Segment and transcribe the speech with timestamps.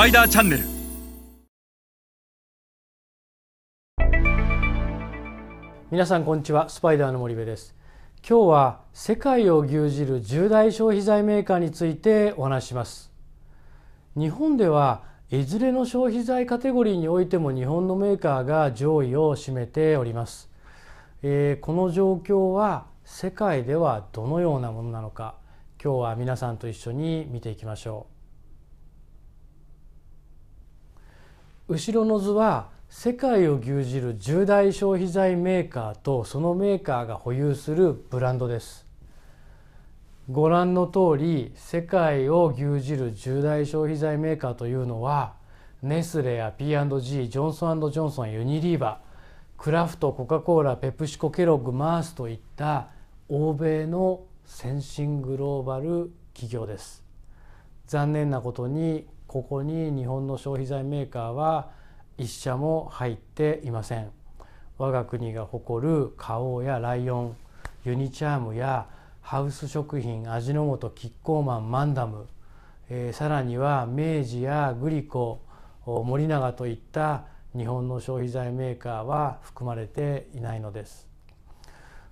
[0.00, 0.64] パイダーチャンネル。
[5.90, 6.70] 皆さんこんにちは。
[6.70, 7.74] スパイダーの森部です。
[8.26, 13.12] 今日は世界を牛耳る重大消費財メーカーについてお話しします。
[14.16, 20.48] 日本ではいずれの消費財カテゴリーにおいても日本のメーカーが上位を占めております、
[21.22, 25.34] えー、この状況は世界ではどのようなものなのか。
[25.78, 28.19] 今日は皆さんと一緒に見ていきましょう。
[31.70, 38.88] 後ろの図は世界を牛耳る重大消費財メーカーとそのメーカーが保有するブランドです。
[40.28, 45.34] ご覧の通り世界を牛耳る重大消費財メーカーというのは
[45.80, 52.88] ネスレや P&G ジョンソンジョンソンユニリーバークラフトコカ・コーラペプシコケロッグマースといった
[53.28, 57.04] 欧米の先進グローバル企業です。
[57.86, 61.70] 残念なことにここに日本の消費財メーカーは
[62.18, 64.10] 一社も入っていません。
[64.76, 67.36] 我が国が誇る花王やライオン
[67.84, 68.88] ユニチャームや
[69.20, 72.26] ハウス食品味の素キッコーマンマンダム、
[72.88, 75.42] えー、さらには明治やグリコ
[75.86, 77.22] 森永といった
[77.56, 81.06] 日本の消費財メーカーは含まれていないのです。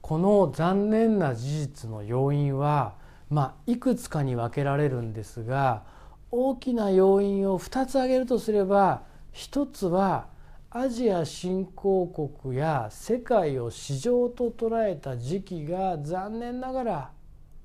[0.00, 2.94] この残念な事実の要因は
[3.30, 5.98] まあいくつかに分けられるんですが
[6.32, 10.28] 大きな要因を2つ挙げるとすれば一つは
[10.70, 17.10] アジア新興国や世界を市場と捉えた時期が残念ながら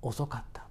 [0.01, 0.65] 遅かった、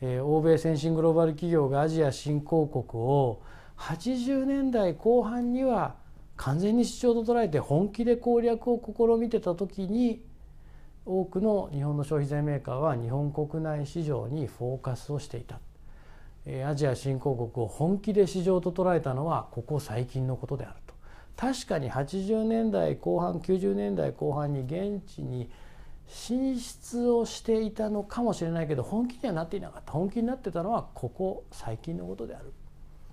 [0.00, 3.42] えー、欧米先進グローバル企業がアジア新興国を
[3.76, 5.96] 80年代後半には
[6.36, 10.22] 完全に市場と捉えて本気で攻略を試みてた時に
[11.04, 15.60] 多くの日本の消費財メーカーは日本国内市場にフォーカスをしていた。
[16.66, 20.94] アジア新興国を本気で市場と捉えたのはここ最近のことであると。
[21.36, 25.50] 確かに80年代後半90年代後半に現地に
[26.06, 29.92] 進出をしていたのかもしれないけど本気にはなっていなかった。
[29.92, 32.52] 本気になってたのはここ最近のことである。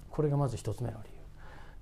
[0.10, 1.18] これがまず1つ目の理由。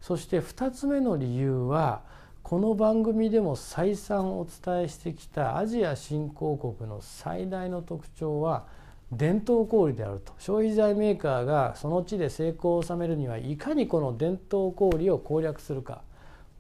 [0.02, 2.02] そして2つ目の理由は
[2.44, 8.68] この番組でも再三お伝えしてきたアジア新興国の最大の特徴は
[9.12, 10.34] 伝統小売であると。
[10.40, 16.02] 消費財メーカーがその地で成功を収めるにはいかにこの伝統小売を攻略するか。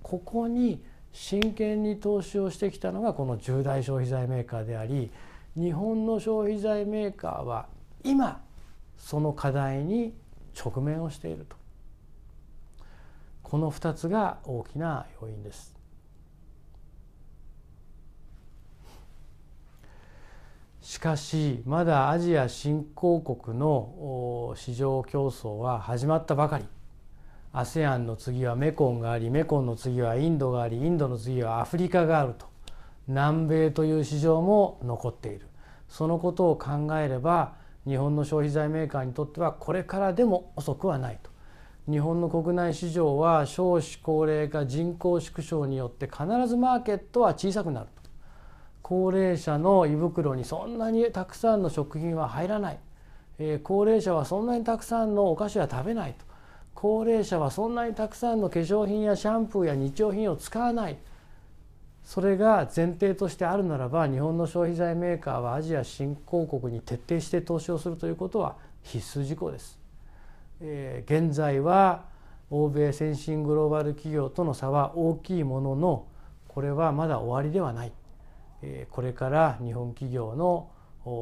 [0.01, 5.09] ここに真剣に投資をしてきたのがこの重大消費財メーカーであり
[5.55, 7.67] 日本の消費財メーカーは
[8.03, 8.41] 今
[8.97, 10.13] その課題に
[10.57, 11.55] 直面をしていると。
[13.43, 15.74] この2つが大きな要因です。
[20.85, 26.65] しかしまだアジア新興国の市場競争は始まったばかり。
[27.53, 32.45] ASEAN の次はメコンがありメコンの次はインドがありインドの次はアフリカがあると。
[33.07, 35.47] 南米という市場も残っている。
[35.89, 37.55] そのことを考えれば
[37.87, 41.31] 日本の消費財メーカーにとってはこれからでも遅くはないと。
[41.89, 48.04] 日本の国内市場は少子高齢化人口縮小によって必ずマーケットは小さくなると。
[48.87, 52.77] 高齢者の胃袋にそんなにたくさんの食品は入らない、
[53.39, 56.23] えー、高齢者はそんなにたくさんのお菓子は食べないと
[56.75, 60.99] 高齢者はそんなにたくさんの化粧品やシャンプーや日用品を使わない
[62.03, 69.79] それが前提としてあるならば日本の消費財メーカーはアジア新興国に徹底して投資をするということは必須事項です。
[70.61, 72.03] えー、現在は
[72.51, 76.05] 欧米先進グローバル企業との差は大きいものの
[76.47, 77.91] これはまだ終わりではない。
[78.91, 80.69] これから日本企業の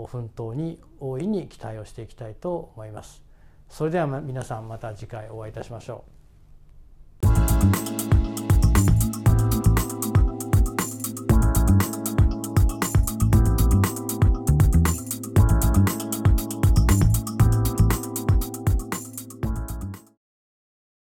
[0.08, 3.24] 奮闘に大いに期待をしていきたいと思います。
[3.70, 6.04] それでは皆さんまた次回お会いいたしましょ
[8.00, 8.03] う。